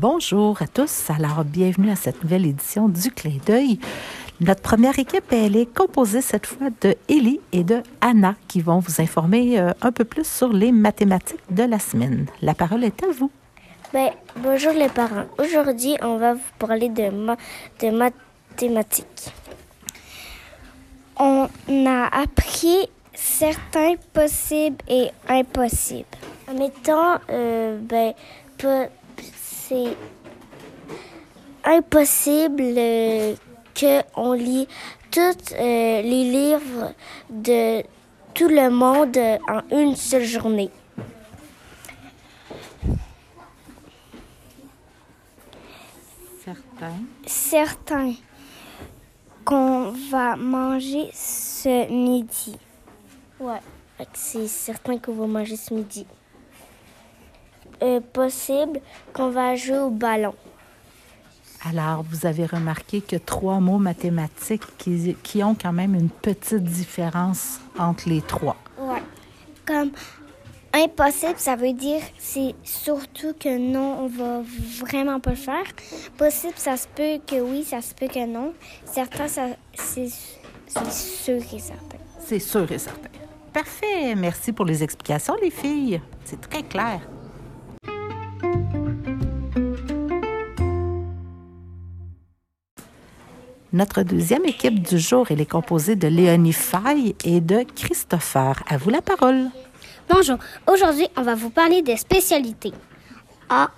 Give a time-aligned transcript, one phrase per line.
[0.00, 1.10] Bonjour à tous.
[1.10, 3.80] Alors, bienvenue à cette nouvelle édition du Clin d'œil.
[4.40, 8.78] Notre première équipe, elle est composée cette fois de Élie et de Anna qui vont
[8.78, 12.26] vous informer euh, un peu plus sur les mathématiques de la semaine.
[12.42, 13.32] La parole est à vous.
[13.92, 15.24] Ben, bonjour les parents.
[15.36, 17.36] Aujourd'hui, on va vous parler de, ma-
[17.80, 19.32] de mathématiques.
[21.18, 21.48] On
[21.86, 26.06] a appris certains possibles et impossibles.
[26.46, 28.12] Admettons, euh, ben,
[29.68, 29.96] c'est
[31.64, 33.34] impossible euh,
[33.78, 34.66] qu'on lit
[35.10, 36.94] tous euh, les livres
[37.28, 37.82] de
[38.32, 39.18] tout le monde
[39.48, 40.70] en une seule journée.
[46.44, 46.94] Certains.
[47.26, 48.14] Certains
[49.44, 52.56] qu'on va manger ce midi.
[53.38, 53.60] Ouais,
[54.14, 56.06] c'est certain qu'on va manger ce midi.
[57.82, 58.80] Euh, possible
[59.12, 60.34] qu'on va jouer au ballon.
[61.64, 66.64] Alors, vous avez remarqué que trois mots mathématiques qui, qui ont quand même une petite
[66.64, 68.56] différence entre les trois.
[68.78, 69.02] Ouais.
[69.64, 69.90] Comme
[70.72, 74.42] impossible, ça veut dire c'est surtout que non, on va
[74.80, 75.64] vraiment pas le faire.
[76.16, 78.54] Possible, ça se peut que oui, ça se peut que non.
[78.84, 79.26] Certain,
[79.74, 80.08] c'est
[80.90, 81.98] sûr et certain.
[82.20, 83.08] C'est sûr et certain.
[83.52, 84.14] Parfait.
[84.16, 86.00] Merci pour les explications, les filles.
[86.24, 87.00] C'est très clair.
[93.78, 98.60] Notre deuxième équipe du jour, elle est composée de Léonie Faye et de Christopher.
[98.66, 99.50] À vous la parole.
[100.10, 100.36] Bonjour.
[100.66, 102.72] Aujourd'hui, on va vous parler des spécialités.
[103.48, 103.70] Ah,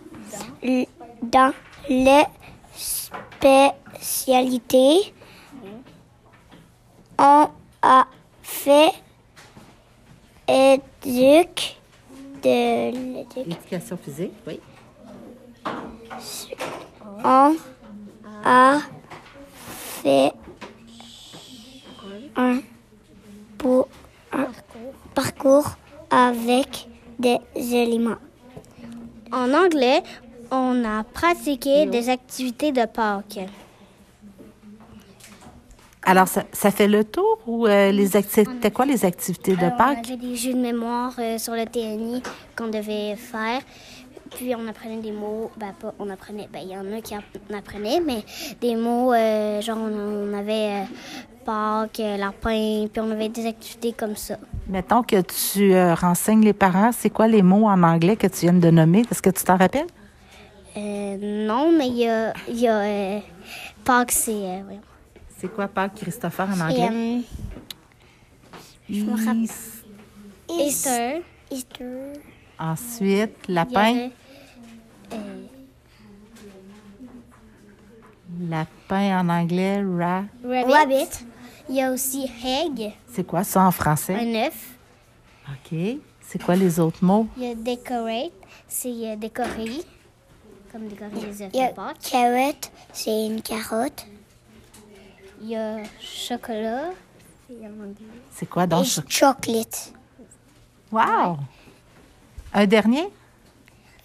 [1.23, 1.53] dans
[1.91, 2.23] les
[2.75, 5.13] spécialités,
[7.19, 7.49] on
[7.83, 8.07] a
[8.43, 8.93] fait
[10.49, 11.77] éduc
[12.43, 14.61] de l'éduc- Éducation physique, oui.
[17.23, 17.55] On
[18.47, 18.79] a
[20.03, 20.33] fait
[22.37, 22.61] un,
[23.59, 23.89] beau-
[24.33, 24.47] un
[25.15, 25.71] parcours
[26.11, 26.89] avec
[27.19, 28.17] des éléments.
[29.33, 30.03] En anglais,
[30.51, 33.41] on a pratiqué des activités de Pâques.
[36.03, 39.73] Alors, ça, ça fait le tour ou euh, les c'était quoi les activités de Alors,
[39.75, 40.07] On Pâques?
[40.09, 42.23] avait des jeux de mémoire euh, sur le TNI
[42.57, 43.61] qu'on devait faire.
[44.37, 47.15] Puis on apprenait des mots, ben pas, on apprenait, ben il y en a qui
[47.17, 47.21] en
[47.57, 48.25] apprenaient, mais
[48.61, 50.85] des mots, euh, genre on, on avait euh,
[51.45, 54.37] Pâques, euh, lapin, puis on avait des activités comme ça.
[54.69, 58.41] Mettons que tu euh, renseignes les parents, c'est quoi les mots en anglais que tu
[58.43, 59.03] viens de nommer?
[59.11, 59.89] Est-ce que tu t'en rappelles?
[60.77, 63.19] Euh, non, mais il y a, il y a euh,
[63.85, 64.31] Pâques, c'est...
[64.33, 64.63] euh.
[65.39, 66.91] C'est quoi Pâques, Christopher, en Et, anglais?
[66.93, 67.21] euh,
[68.89, 69.49] je me rappelle.
[70.51, 71.23] Easter.
[71.51, 72.13] Easter.
[72.59, 74.11] Ensuite, lapin.
[75.15, 75.19] euh,
[78.49, 80.25] Lapin en anglais, ra.
[80.45, 81.25] rabbit.
[81.69, 84.15] Il y a aussi egg, C'est quoi ça en un français?
[84.47, 84.75] œuf.
[85.49, 85.79] OK.
[86.23, 87.27] C'est quoi les autres mots?
[87.37, 88.33] Il y a decorate,
[88.69, 89.83] c'est euh, décorer,
[90.73, 94.07] comme décorer les œufs Il y a carrot, c'est une carotte.
[95.43, 96.91] Il y a chocolat.
[98.33, 98.85] c'est quoi donc?
[98.87, 99.93] Et chocolate.
[100.93, 101.39] Wow!
[102.53, 103.09] Un dernier?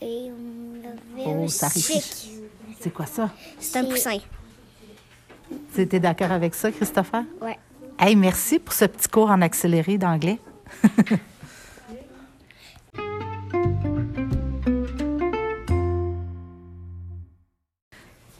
[0.02, 2.30] Et on avait Oh, un ça chic.
[2.86, 3.32] C'est quoi ça?
[3.60, 4.20] C'est un poussin.
[5.74, 7.24] Tu étais d'accord avec ça, Christopher?
[7.42, 7.58] Ouais.
[7.98, 10.38] Hey, merci pour ce petit cours en accéléré d'anglais.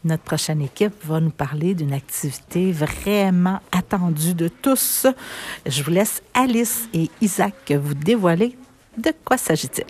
[0.04, 5.08] Notre prochaine équipe va nous parler d'une activité vraiment attendue de tous.
[5.66, 8.56] Je vous laisse Alice et Isaac vous dévoiler
[8.96, 9.88] de quoi s'agit-il.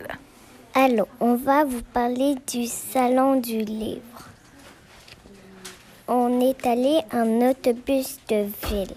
[0.73, 4.29] Alors, on va vous parler du salon du livre.
[6.07, 8.95] On est allé en autobus de ville.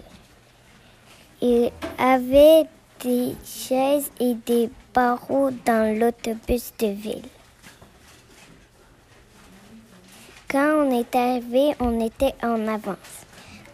[1.41, 2.67] Il avait
[3.01, 7.25] des chaises et des barreaux dans l'autobus de ville.
[10.47, 13.25] Quand on est arrivé, on était en avance.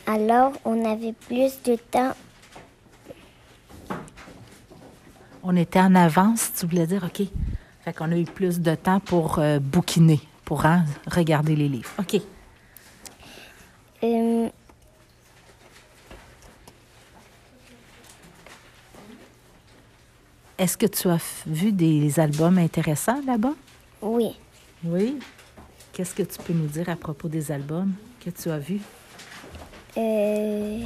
[0.08, 2.14] Alors, on avait plus de temps.
[5.44, 7.28] On était en avance, tu voulais dire, OK.
[7.84, 11.92] Fait qu'on a eu plus de temps pour euh, bouquiner, pour hein, regarder les livres.
[12.00, 12.22] OK.
[14.06, 14.50] Euh,
[20.58, 23.54] Est-ce que tu as vu des albums intéressants là-bas?
[24.02, 24.36] oui.
[24.84, 25.18] Oui.
[25.92, 27.94] Qu'est-ce que tu peux nous dire à propos des albums
[28.24, 28.82] que tu as vus?
[29.98, 30.82] Euh,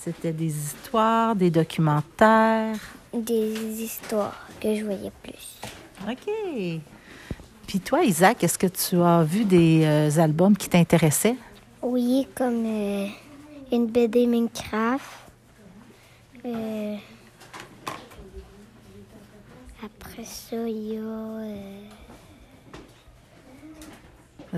[0.00, 2.76] C'était des histoires, des documentaires?
[3.12, 5.58] des histoires que je voyais plus.
[6.10, 6.80] OK.
[7.66, 11.36] Puis toi, Isaac, est-ce que tu as vu des euh, albums qui t'intéressaient?
[11.82, 13.06] Oui, comme euh,
[13.72, 15.04] une BD Minecraft.
[16.44, 16.96] Euh,
[19.84, 21.40] après ça, il y a.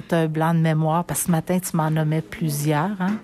[0.07, 3.01] Tu as un blanc de mémoire parce que ce matin, tu m'en nommais plusieurs.
[3.01, 3.19] hein.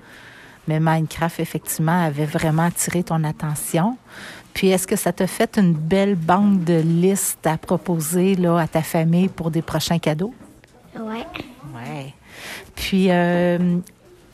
[0.67, 3.99] Mais Minecraft, effectivement, avait vraiment attiré ton attention.
[4.55, 8.69] Puis, est-ce que ça t'a fait une belle banque de listes à proposer là, à
[8.69, 10.33] ta famille pour des prochains cadeaux?
[10.97, 11.27] ouais.
[11.75, 12.15] Oui.
[12.77, 13.79] Puis, euh,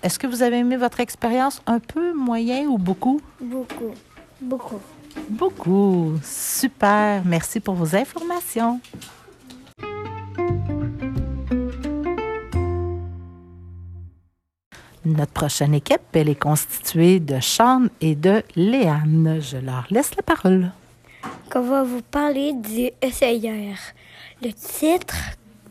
[0.02, 3.20] est-ce que vous avez aimé votre expérience un peu moyen ou beaucoup?
[3.40, 3.94] Beaucoup.
[4.40, 4.80] Beaucoup.
[5.28, 6.12] Beaucoup.
[6.22, 7.22] Super.
[7.24, 8.80] Merci pour vos informations.
[15.16, 19.38] Notre prochaine équipe, elle est constituée de Sean et de Léane.
[19.40, 20.70] Je leur laisse la parole.
[21.50, 23.76] qu'on va vous parler du essayeur.
[24.42, 25.16] Le titre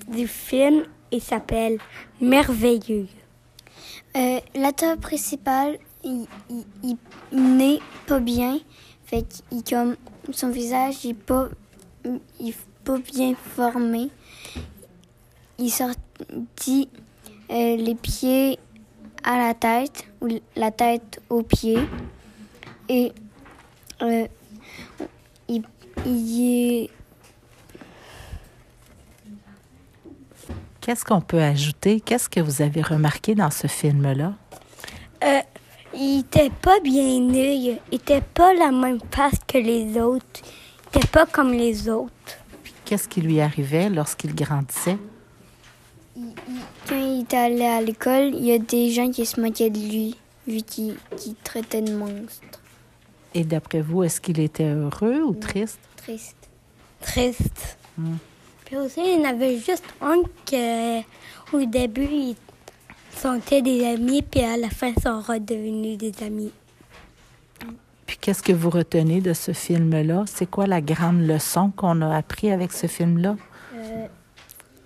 [0.07, 1.77] du film, il s'appelle
[2.19, 3.07] Merveilleux.
[4.17, 6.97] Euh, L'acteur principal, il, il, il-
[7.31, 8.59] il n'est pas bien.
[9.05, 9.95] Fait qu'il comme
[10.31, 11.47] son visage il est pas
[12.39, 12.53] il
[12.83, 14.09] pas bien formé.
[15.57, 16.89] Il sortit
[17.51, 18.59] euh, les pieds
[19.23, 21.79] à la tête ou la tête aux pieds
[22.87, 23.11] et
[24.01, 24.27] euh,
[25.47, 25.63] il,
[26.05, 26.89] il est
[30.81, 31.99] Qu'est-ce qu'on peut ajouter?
[31.99, 34.33] Qu'est-ce que vous avez remarqué dans ce film-là?
[35.23, 35.39] Euh,
[35.93, 40.41] il était pas bien né, il était pas la même face que les autres.
[40.93, 42.39] Il était pas comme les autres.
[42.85, 44.97] Qu'est-ce qui lui arrivait lorsqu'il grandissait?
[47.31, 50.15] Est allé à l'école, il y a des gens qui se moquaient de lui,
[50.47, 50.95] vu qu'il
[51.43, 52.59] traitait de monstre.
[53.35, 55.79] Et d'après vous, est-ce qu'il était heureux ou triste?
[55.97, 56.49] Triste.
[57.01, 57.77] Triste.
[57.97, 58.15] Hmm.
[58.65, 60.99] Puis aussi, il y en avait juste un que,
[61.55, 62.35] au début, ils
[63.15, 66.51] sont des amis, puis à la fin, ils sont redevenus des amis.
[68.07, 70.23] Puis qu'est-ce que vous retenez de ce film-là?
[70.25, 73.35] C'est quoi la grande leçon qu'on a appris avec ce film-là?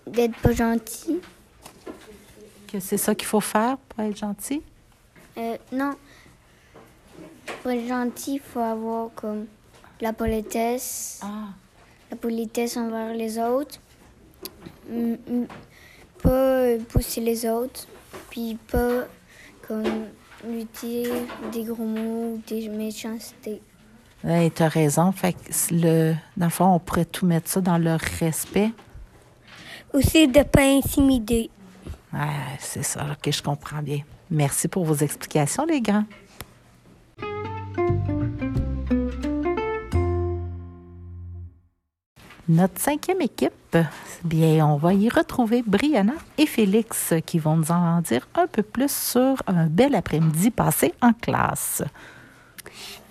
[0.08, 1.20] D'être pas gentil.
[2.74, 4.64] Que c'est ça qu'il faut faire pour être gentil?
[5.38, 5.94] Euh, non.
[7.62, 9.46] Pour être gentil, il faut avoir comme
[10.02, 11.50] la politesse, Ah,
[12.10, 13.80] la politesse envers les autres.
[14.90, 15.46] Mm, mm,
[16.24, 17.86] Pas euh, pousser les autres,
[18.32, 19.04] puis pas
[19.68, 20.08] comme
[20.48, 21.14] lui dire
[21.52, 23.62] des gros mots ou des méchancetés.
[24.24, 25.12] ouais, tu as raison.
[25.12, 25.40] Fait que
[25.72, 28.72] le, dans le fond, on pourrait tout mettre ça dans le respect.
[29.94, 31.52] Aussi, de pas intimider.
[32.60, 33.06] C'est ça.
[33.12, 34.00] OK, je comprends bien.
[34.30, 36.06] Merci pour vos explications, les grands.
[42.50, 43.78] Notre cinquième équipe,
[44.24, 48.64] bien, on va y retrouver Brianna et Félix qui vont nous en dire un peu
[48.64, 51.84] plus sur un bel après-midi passé en classe.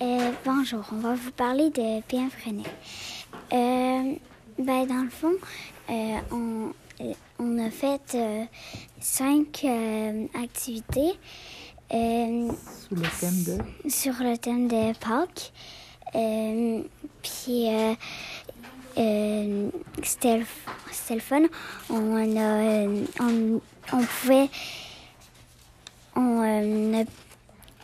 [0.02, 2.64] Euh, bonjour, on va vous parler de bien freiner.
[3.52, 4.14] Euh,
[4.58, 5.32] ben, dans le fond,
[5.90, 7.12] euh, on, euh,
[7.43, 8.44] on a fait euh,
[9.00, 11.12] cinq euh, activités
[11.93, 12.49] euh,
[12.89, 13.91] Sous le thème de...
[13.91, 15.53] sur le thème de Pâques.
[16.15, 16.83] Euh,
[17.23, 17.67] puis,
[20.02, 20.47] c'était le,
[20.93, 21.43] c'était le fun.
[21.90, 22.87] On, a,
[23.21, 23.61] on,
[23.93, 24.49] on pouvait...
[26.14, 27.05] On, a-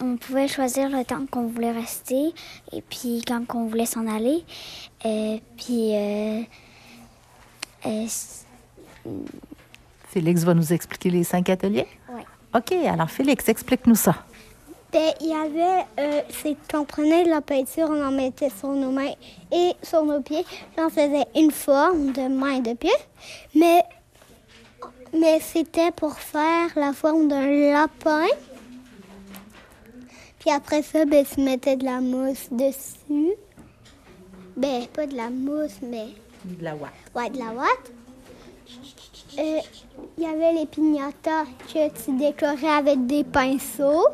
[0.00, 2.32] on pouvait choisir le temps qu'on voulait rester
[2.73, 4.44] et puis quand on voulait s'en aller.
[5.04, 6.42] Et puis, euh,
[7.87, 8.06] euh,
[10.08, 11.86] Félix va nous expliquer les cinq ateliers?
[12.12, 12.24] Ouais.
[12.54, 14.14] OK, alors Félix, explique-nous ça.
[14.90, 18.70] Ben, il y avait, euh, c'est qu'on prenait de la peinture, on en mettait sur
[18.70, 19.12] nos mains
[19.52, 20.44] et sur nos pieds.
[20.44, 22.94] Puis on faisait une forme de main et de pied.
[23.54, 23.82] Mais,
[25.12, 28.24] mais c'était pour faire la forme d'un lapin.
[30.38, 33.34] Puis après ça, ben, tu mettais de la mousse dessus.
[34.56, 36.06] Ben, pas de la mousse, mais
[36.44, 36.92] De la ouate.
[37.14, 37.92] ouais, de la ouate.
[39.38, 39.60] Euh,
[40.16, 44.08] Il y avait les piñatas que tu décorais avec des pinceaux.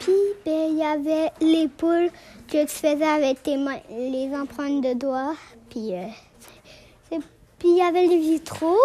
[0.00, 0.12] Puis,
[0.44, 2.10] ben, il y avait les poules
[2.46, 5.34] que tu faisais avec tes mains, les empreintes de doigts.
[5.70, 6.06] Puis, euh,
[7.58, 8.76] puis il y avait les vitraux.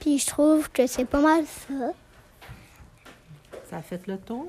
[0.00, 1.92] Puis, je trouve que c'est pas mal ça.
[3.70, 4.48] Ça a fait le tour?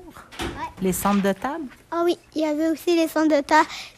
[0.80, 1.68] Les centres de table?
[1.90, 3.42] Ah oui, il y avait aussi les centres de.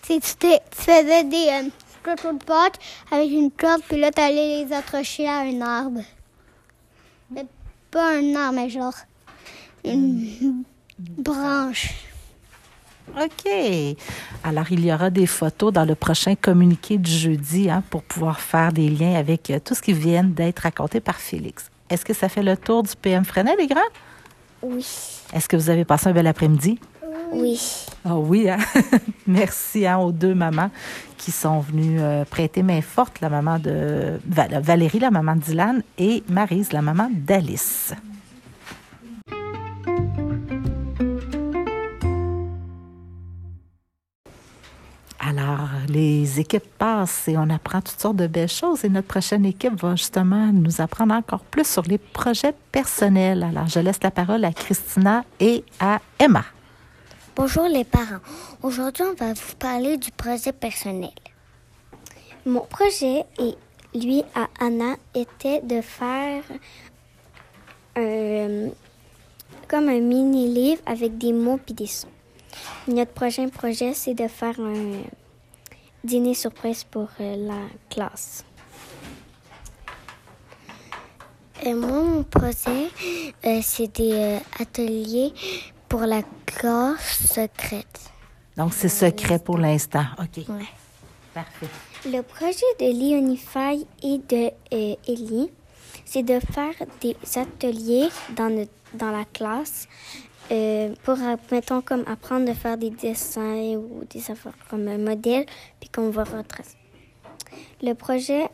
[0.02, 1.68] C'est tu, tu faisais des euh,
[2.04, 6.00] de avec une corde, puis là, tu allais les accrocher à un arbre.
[7.30, 7.46] Mais
[7.90, 8.94] pas un arbre, mais genre
[9.84, 10.64] une
[10.98, 11.94] branche.
[13.16, 13.50] OK.
[14.44, 18.40] Alors, il y aura des photos dans le prochain communiqué du jeudi hein, pour pouvoir
[18.40, 21.70] faire des liens avec euh, tout ce qui vient d'être raconté par Félix.
[21.88, 23.80] Est-ce que ça fait le tour du PM Fresnel, les grands?
[24.62, 24.86] Oui.
[25.32, 26.78] Est-ce que vous avez passé un bel après-midi?
[27.32, 27.60] Oui.
[28.04, 28.58] Ah oui, hein?
[29.26, 30.70] merci hein, aux deux mamans
[31.16, 35.40] qui sont venues euh, prêter main forte, la maman de Val- Valérie, la maman de
[35.40, 37.92] Dylan, et Marise, la maman d'Alice.
[45.22, 48.84] Alors, les équipes passent et on apprend toutes sortes de belles choses.
[48.84, 53.42] Et notre prochaine équipe va justement nous apprendre encore plus sur les projets personnels.
[53.42, 56.44] Alors, je laisse la parole à Christina et à Emma.
[57.36, 58.18] Bonjour les parents.
[58.60, 61.12] Aujourd'hui, on va vous parler du projet personnel.
[62.44, 63.54] Mon projet et
[63.94, 66.42] lui à Anna était de faire
[67.96, 68.70] un,
[69.68, 72.08] comme un mini livre avec des mots et des sons.
[72.88, 75.02] Notre prochain projet, c'est de faire un
[76.02, 78.44] dîner surprise pour euh, la classe.
[81.64, 82.88] Euh, moi, mon projet,
[83.44, 85.32] euh, c'est des euh, ateliers
[85.90, 88.00] pour la classe secrète.
[88.56, 90.04] Donc, c'est secret pour l'instant.
[90.18, 90.48] OK.
[90.48, 90.64] Ouais.
[91.34, 91.66] Parfait.
[92.06, 95.50] Le projet de Leonify et de euh, Ellie,
[96.04, 99.86] c'est de faire des ateliers dans, notre- dans la classe
[100.50, 104.98] euh, pour, euh, mettons, comme apprendre à faire des dessins ou des affaires comme un
[104.98, 105.44] modèle,
[105.80, 106.76] puis qu'on va retracer.
[107.82, 108.48] Le projet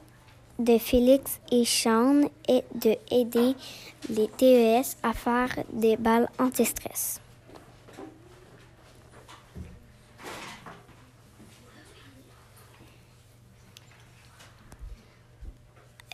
[0.58, 3.54] de Félix et Sean est de aider
[4.08, 7.20] les TES à faire des balles anti-stress.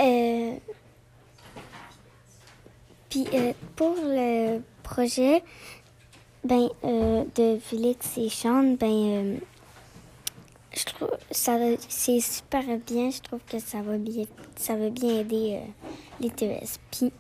[0.03, 0.57] Euh,
[3.09, 5.45] puis euh, pour le projet
[6.43, 9.39] ben, euh, de Félix et Sean, ben,
[10.75, 11.57] je trouve ça
[11.89, 13.11] c'est super bien.
[13.11, 14.25] Je trouve que ça va bien,
[14.57, 15.61] ça va bien aider
[16.21, 16.79] les TES.
[16.91, 17.13] Puis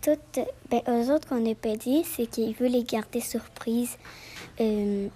[0.00, 0.38] toutes,
[0.70, 3.98] ben, eux autres qu'on n'a pas dit, c'est qu'ils veulent les garder surprises.
[4.56, 5.10] puis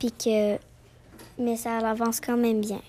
[0.00, 0.58] que,
[1.38, 2.80] mais ça avance quand même bien.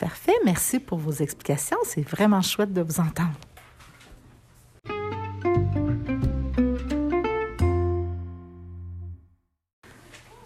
[0.00, 0.32] Parfait.
[0.46, 1.76] Merci pour vos explications.
[1.84, 3.34] C'est vraiment chouette de vous entendre.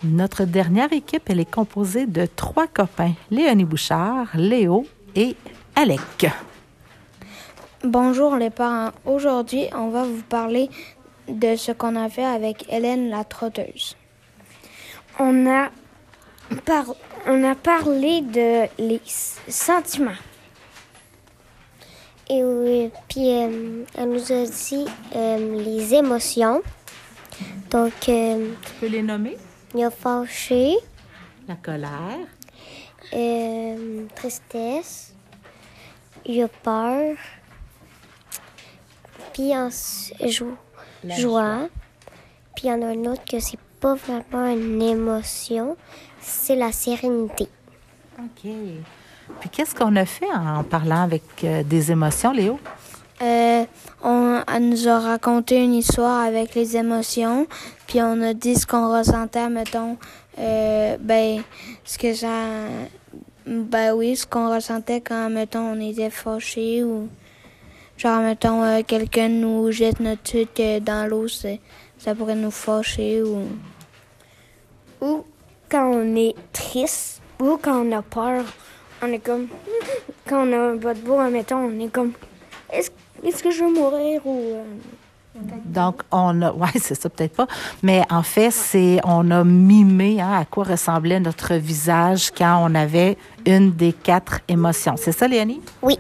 [0.03, 5.35] Notre dernière équipe, elle est composée de trois copains, Léonie Bouchard, Léo et
[5.77, 6.27] Alec.
[7.83, 8.91] Bonjour les parents.
[9.07, 10.69] Aujourd'hui, on va vous parler
[11.29, 13.97] de ce qu'on a fait avec Hélène la trotteuse.
[15.19, 15.71] On a,
[16.67, 16.95] par-
[17.27, 19.01] on a parlé de les
[19.49, 20.13] sentiments.
[22.29, 26.63] Et oui, puis euh, elle nous a dit euh, les émotions.
[27.71, 29.37] Donc, euh, Tu peux les nommer?
[29.75, 30.77] il y a fâché,
[31.49, 32.27] La colère,
[33.13, 35.13] euh, tristesse,
[36.25, 37.17] il y a peur,
[39.33, 40.57] puis ensuite, jo-
[41.03, 41.69] La joie.
[42.55, 45.77] Puis il y en a un autre que c'est pas vraiment une émotion,
[46.19, 47.49] c'est la sérénité.
[48.19, 48.51] OK.
[49.41, 52.59] Puis qu'est-ce qu'on a fait en parlant avec euh, des émotions, Léo?
[53.21, 53.65] Euh,
[54.03, 57.47] on, elle nous a raconté une histoire avec les émotions,
[57.87, 59.99] puis on a dit ce qu'on ressentait, mettons,
[60.39, 61.43] euh, ben,
[61.85, 62.37] ce que ça,
[63.47, 67.09] ben oui, ce qu'on ressentait quand, mettons, on était fâché ou,
[67.99, 71.61] genre, mettons, euh, quelqu'un nous jette notre truc dans l'eau, c'est-
[71.99, 73.43] ça pourrait nous fâcher ou,
[75.05, 75.25] Ou
[75.71, 78.45] quand on est triste, ou quand on a peur,
[79.03, 79.49] on est comme.
[80.27, 82.13] Quand on a un bas de bois, mettons, on est comme.
[82.73, 82.91] Est-ce
[83.23, 84.39] est-ce que je vais mourir ou.
[84.55, 84.65] euh,
[85.67, 87.47] Donc, on a, ouais, c'est ça peut-être pas,
[87.83, 92.75] mais en fait, c'est, on a mimé hein, à quoi ressemblait notre visage quand on
[92.75, 94.95] avait une des quatre émotions.
[94.97, 95.61] C'est ça, Léonie?
[95.83, 95.99] Oui.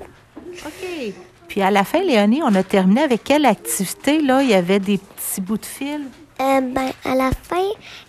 [0.65, 1.13] OK.
[1.49, 4.23] Puis à la fin, Léonie, on a terminé avec quelle activité?
[4.23, 6.01] Là, il y avait des petits bouts de fil?
[6.41, 7.64] Euh, ben, à la fin,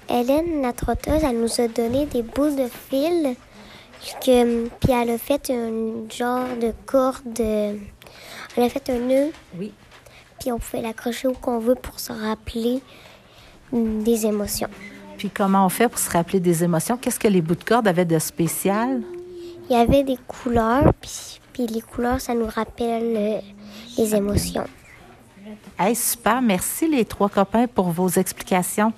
[0.10, 3.36] Hélène, la trotteuse, elle nous a donné des bouts de fil.
[4.24, 7.40] Que, puis elle a fait un genre de corde.
[7.40, 9.32] Elle a fait un nœud.
[9.58, 9.74] Oui.
[10.40, 12.82] Puis on pouvait l'accrocher où qu'on veut pour se rappeler
[13.72, 14.70] des émotions.
[15.18, 16.98] Puis comment on fait pour se rappeler des émotions?
[16.98, 19.02] Qu'est-ce que les bouts de corde avaient de spécial?
[19.70, 23.40] Il y avait des couleurs, puis, puis les couleurs, ça nous rappelle euh,
[23.98, 24.66] les émotions.
[25.78, 26.42] Hey, super.
[26.42, 28.94] Merci les trois copains pour vos explications.